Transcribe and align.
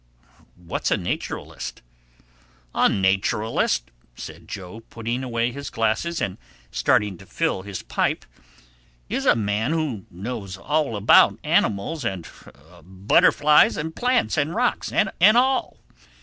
"What's 0.55 0.89
a 0.89 0.97
nacheralist?" 0.97 1.83
"A 2.73 2.89
nacheralist," 2.89 3.91
said 4.15 4.47
Joe, 4.47 4.79
putting 4.89 5.23
away 5.23 5.51
his 5.51 5.69
glasses 5.69 6.19
and 6.19 6.39
starting 6.71 7.19
to 7.19 7.27
fill 7.27 7.61
his 7.61 7.83
pipe, 7.83 8.25
"is 9.09 9.27
a 9.27 9.35
man 9.35 9.73
who 9.73 10.07
knows 10.09 10.57
all 10.57 10.95
about 10.95 11.37
animals 11.43 12.03
and 12.03 12.27
butterflies 12.83 13.77
and 13.77 13.95
plants 13.95 14.37
and 14.37 14.55
rocks 14.55 14.91
an' 14.91 15.11
all. 15.35 15.77